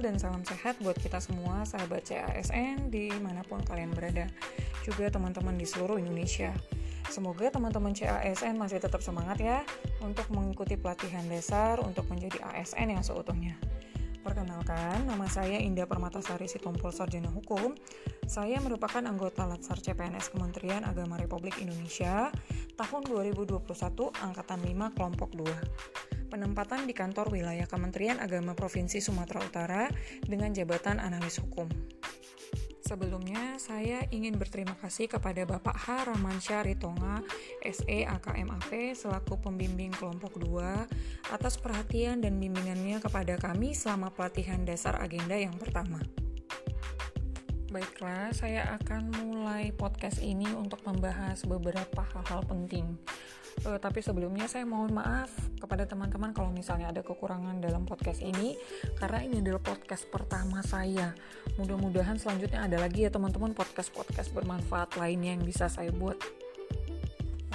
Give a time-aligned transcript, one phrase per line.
[0.00, 4.24] dan salam sehat buat kita semua sahabat CASN di mana pun kalian berada
[4.80, 6.56] Juga teman-teman di seluruh Indonesia
[7.12, 9.60] Semoga teman-teman CASN masih tetap semangat ya
[10.00, 13.60] Untuk mengikuti pelatihan dasar untuk menjadi ASN yang seutuhnya
[14.20, 17.72] Perkenalkan, nama saya Indah Permatasari Sitompul Sarjana Hukum.
[18.28, 22.28] Saya merupakan anggota Latsar CPNS Kementerian Agama Republik Indonesia
[22.76, 23.64] tahun 2021
[24.20, 26.19] Angkatan 5 Kelompok 2.
[26.30, 29.82] Penempatan di kantor wilayah Kementerian Agama Provinsi Sumatera Utara
[30.22, 31.66] dengan jabatan analis hukum.
[32.86, 36.06] Sebelumnya, saya ingin berterima kasih kepada Bapak H.
[36.06, 37.26] Ramansyah Ritonga,
[37.66, 45.02] SE AKMAP, selaku pembimbing kelompok 2, atas perhatian dan bimbingannya kepada kami selama pelatihan dasar
[45.02, 45.98] agenda yang pertama.
[47.74, 52.98] Baiklah, saya akan mulai podcast ini untuk membahas beberapa hal-hal penting
[53.66, 55.28] Uh, tapi sebelumnya saya mohon maaf
[55.60, 58.56] kepada teman-teman kalau misalnya ada kekurangan dalam podcast ini
[58.96, 61.12] karena ini adalah podcast pertama saya.
[61.60, 66.16] Mudah-mudahan selanjutnya ada lagi ya teman-teman podcast-podcast bermanfaat lainnya yang bisa saya buat.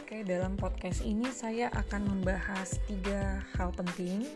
[0.00, 4.26] Oke, dalam podcast ini saya akan membahas tiga hal penting.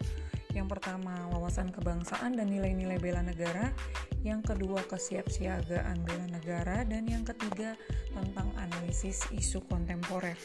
[0.54, 3.74] Yang pertama, wawasan kebangsaan dan nilai-nilai bela negara.
[4.22, 6.86] Yang kedua, kesiapsiagaan bela negara.
[6.86, 7.74] Dan yang ketiga,
[8.14, 10.38] tentang analisis isu kontemporer.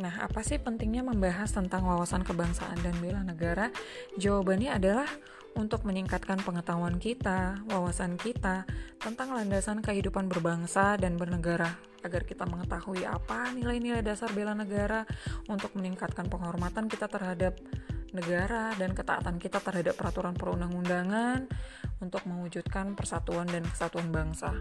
[0.00, 3.68] Nah, apa sih pentingnya membahas tentang wawasan kebangsaan dan bela negara?
[4.16, 5.08] Jawabannya adalah
[5.60, 8.64] untuk meningkatkan pengetahuan kita, wawasan kita
[8.96, 15.04] tentang landasan kehidupan berbangsa dan bernegara agar kita mengetahui apa nilai-nilai dasar bela negara
[15.52, 17.60] untuk meningkatkan penghormatan kita terhadap
[18.16, 21.44] negara dan ketaatan kita terhadap peraturan perundang-undangan
[22.00, 24.56] untuk mewujudkan persatuan dan kesatuan bangsa.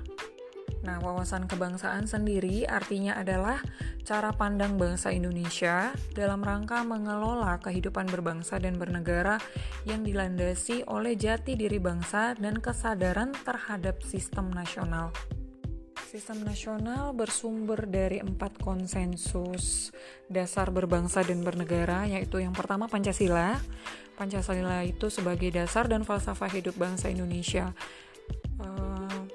[0.80, 3.60] Nah, wawasan kebangsaan sendiri artinya adalah
[4.08, 9.38] cara pandang bangsa Indonesia dalam rangka mengelola kehidupan berbangsa dan bernegara
[9.84, 15.12] yang dilandasi oleh jati diri bangsa dan kesadaran terhadap sistem nasional.
[16.10, 19.94] Sistem nasional bersumber dari empat konsensus
[20.26, 23.62] dasar berbangsa dan bernegara, yaitu yang pertama Pancasila.
[24.18, 27.78] Pancasila itu sebagai dasar dan falsafah hidup bangsa Indonesia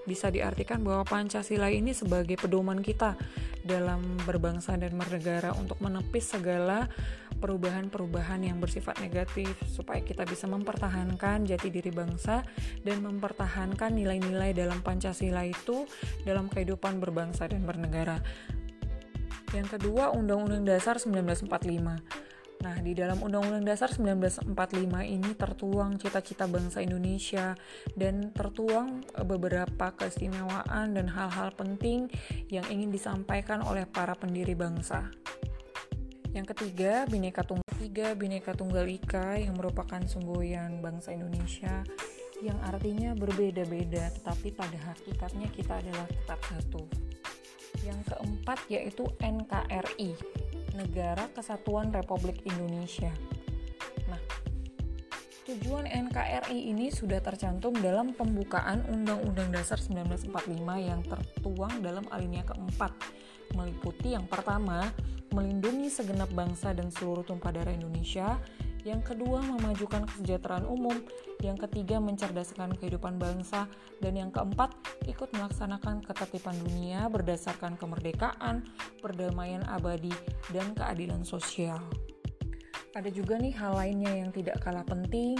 [0.05, 3.17] bisa diartikan bahwa Pancasila ini sebagai pedoman kita
[3.65, 6.89] dalam berbangsa dan bernegara untuk menepis segala
[7.41, 12.45] perubahan-perubahan yang bersifat negatif supaya kita bisa mempertahankan jati diri bangsa
[12.85, 15.89] dan mempertahankan nilai-nilai dalam Pancasila itu
[16.25, 18.21] dalam kehidupan berbangsa dan bernegara.
[19.55, 22.24] Yang kedua, Undang-Undang Dasar 1945
[22.65, 24.49] Nah, di dalam Undang-Undang Dasar 1945
[25.05, 27.53] ini tertuang cita-cita bangsa Indonesia
[27.93, 32.09] dan tertuang e, beberapa keistimewaan dan hal-hal penting
[32.49, 35.13] yang ingin disampaikan oleh para pendiri bangsa.
[36.33, 41.85] Yang ketiga, Bhinneka Tunggal Tiga, Bhinneka Tunggal Ika yang merupakan semboyan bangsa Indonesia
[42.41, 46.89] yang artinya berbeda-beda, tetapi pada hakikatnya kita adalah tetap satu.
[47.85, 50.17] Yang keempat yaitu NKRI
[50.75, 53.15] Negara Kesatuan Republik Indonesia.
[54.11, 54.21] Nah,
[55.47, 60.35] tujuan NKRI ini sudah tercantum dalam pembukaan Undang-Undang Dasar 1945
[60.83, 62.91] yang tertuang dalam alinea keempat,
[63.55, 64.91] meliputi yang pertama,
[65.31, 68.39] melindungi segenap bangsa dan seluruh tumpah darah Indonesia,
[68.85, 70.95] yang kedua memajukan kesejahteraan umum,
[71.41, 73.65] yang ketiga mencerdaskan kehidupan bangsa,
[74.05, 74.77] dan yang keempat
[75.09, 78.69] ikut melaksanakan ketertiban dunia berdasarkan kemerdekaan,
[79.01, 80.13] perdamaian abadi,
[80.53, 81.81] dan keadilan sosial.
[82.95, 85.35] Ada juga nih hal lainnya yang tidak kalah penting,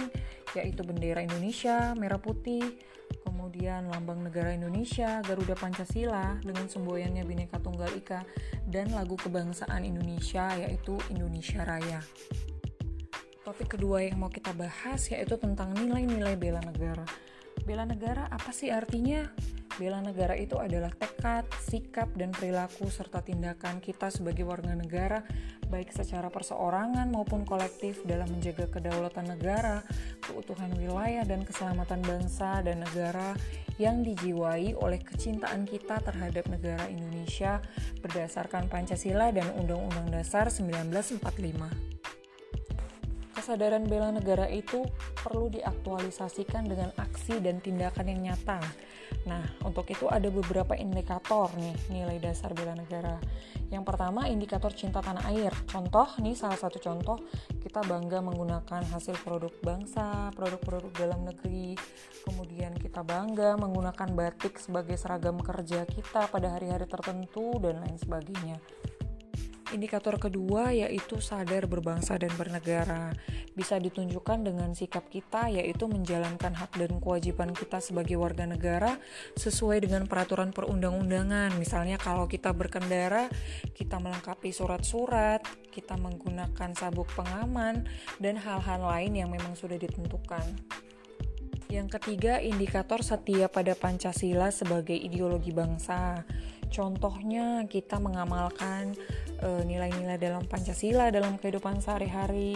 [0.57, 2.75] yaitu bendera Indonesia, merah putih,
[3.23, 8.27] kemudian lambang negara Indonesia, Garuda Pancasila dengan semboyannya Bhinneka Tunggal Ika,
[8.67, 12.03] dan lagu kebangsaan Indonesia yaitu Indonesia Raya.
[13.45, 17.05] Topik kedua yang mau kita bahas yaitu tentang nilai-nilai bela negara.
[17.61, 19.21] Bela negara apa sih artinya?
[19.77, 25.21] Bela negara itu adalah tekad, sikap, dan perilaku serta tindakan kita sebagai warga negara,
[25.69, 29.85] baik secara perseorangan maupun kolektif dalam menjaga kedaulatan negara,
[30.25, 33.37] keutuhan wilayah, dan keselamatan bangsa dan negara
[33.77, 37.61] yang dijiwai oleh kecintaan kita terhadap negara Indonesia
[38.01, 41.94] berdasarkan Pancasila dan Undang-Undang Dasar 1945
[43.45, 44.81] kesadaran bela negara itu
[45.21, 48.57] perlu diaktualisasikan dengan aksi dan tindakan yang nyata.
[49.29, 53.21] Nah, untuk itu ada beberapa indikator nih nilai dasar bela negara.
[53.69, 55.53] Yang pertama, indikator cinta tanah air.
[55.69, 57.21] Contoh, nih salah satu contoh,
[57.61, 61.77] kita bangga menggunakan hasil produk bangsa, produk-produk dalam negeri.
[62.25, 68.57] Kemudian kita bangga menggunakan batik sebagai seragam kerja kita pada hari-hari tertentu dan lain sebagainya.
[69.75, 73.11] Indikator kedua yaitu sadar berbangsa dan bernegara.
[73.51, 78.95] Bisa ditunjukkan dengan sikap kita yaitu menjalankan hak dan kewajiban kita sebagai warga negara
[79.35, 81.59] sesuai dengan peraturan perundang-undangan.
[81.59, 83.27] Misalnya kalau kita berkendara,
[83.75, 85.43] kita melengkapi surat-surat,
[85.75, 87.83] kita menggunakan sabuk pengaman
[88.23, 90.55] dan hal-hal lain yang memang sudah ditentukan.
[91.75, 96.23] Yang ketiga, indikator setia pada Pancasila sebagai ideologi bangsa.
[96.71, 98.95] Contohnya kita mengamalkan
[99.43, 102.55] eh, nilai-nilai dalam Pancasila dalam kehidupan sehari-hari,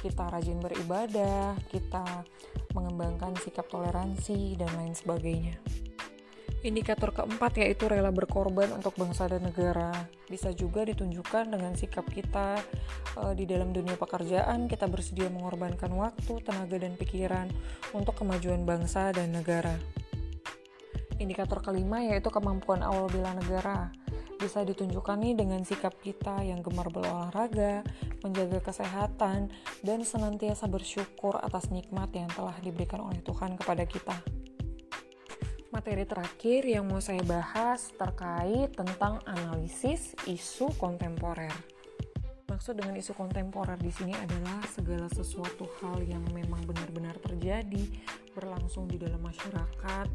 [0.00, 2.24] kita rajin beribadah, kita
[2.72, 5.60] mengembangkan sikap toleransi dan lain sebagainya.
[6.64, 9.92] Indikator keempat yaitu rela berkorban untuk bangsa dan negara.
[10.24, 12.56] Bisa juga ditunjukkan dengan sikap kita
[13.20, 17.52] uh, di dalam dunia pekerjaan, kita bersedia mengorbankan waktu, tenaga, dan pikiran
[17.92, 19.76] untuk kemajuan bangsa dan negara.
[21.20, 23.92] Indikator kelima yaitu kemampuan awal bela negara.
[24.40, 27.84] Bisa ditunjukkan nih dengan sikap kita yang gemar berolahraga,
[28.24, 29.52] menjaga kesehatan,
[29.84, 34.43] dan senantiasa bersyukur atas nikmat yang telah diberikan oleh Tuhan kepada kita.
[35.74, 41.50] Materi terakhir yang mau saya bahas terkait tentang analisis isu kontemporer.
[42.46, 47.90] Maksud dengan isu kontemporer di sini adalah segala sesuatu hal yang memang benar-benar terjadi,
[48.38, 50.06] berlangsung di dalam masyarakat,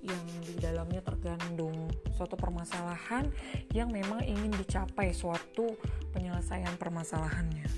[0.00, 3.28] yang di dalamnya tergandung suatu permasalahan
[3.76, 5.76] yang memang ingin dicapai suatu
[6.16, 7.68] penyelesaian permasalahannya.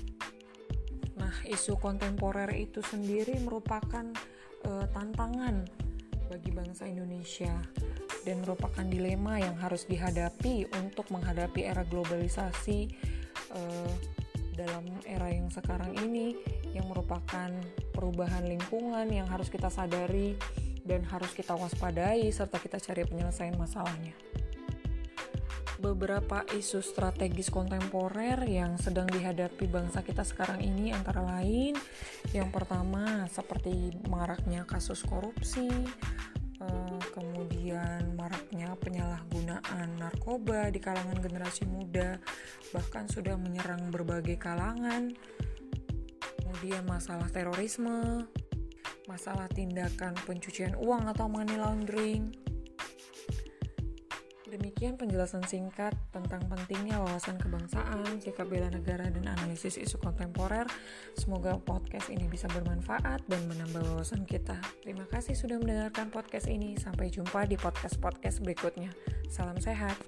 [1.19, 4.07] Nah, isu kontemporer itu sendiri merupakan
[4.63, 5.84] e, tantangan
[6.27, 7.53] bagi bangsa Indonesia
[8.25, 12.89] dan merupakan dilema yang harus dihadapi untuk menghadapi era globalisasi
[13.53, 13.61] e,
[14.57, 16.33] dalam era yang sekarang ini
[16.73, 17.51] yang merupakan
[17.93, 20.33] perubahan lingkungan yang harus kita sadari
[20.85, 24.13] dan harus kita waspadai serta kita cari penyelesaian masalahnya.
[25.75, 31.75] Beberapa isu strategis kontemporer yang sedang dihadapi bangsa kita sekarang ini antara lain
[32.31, 35.67] yang pertama seperti maraknya kasus korupsi,
[36.63, 42.23] eh, kemudian maraknya penyalahgunaan narkoba di kalangan generasi muda,
[42.71, 45.11] bahkan sudah menyerang berbagai kalangan.
[46.39, 48.31] Kemudian masalah terorisme,
[49.11, 52.44] masalah tindakan pencucian uang atau money laundering.
[54.55, 60.63] Demikian penjelasan singkat tentang pentingnya wawasan kebangsaan, sikap bela negara, dan analisis isu kontemporer.
[61.19, 64.55] Semoga podcast ini bisa bermanfaat dan menambah wawasan kita.
[64.79, 66.79] Terima kasih sudah mendengarkan podcast ini.
[66.79, 68.95] Sampai jumpa di podcast-podcast berikutnya.
[69.27, 69.99] Salam sehat.